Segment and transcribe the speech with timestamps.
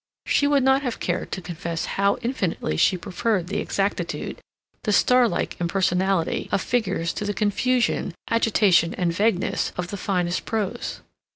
[0.25, 4.39] She would not have cared to confess how infinitely she preferred the exactitude,
[4.81, 10.43] the star like impersonality, of figures to the confusion, agitation, and vagueness of the finest
[10.43, 11.01] prose.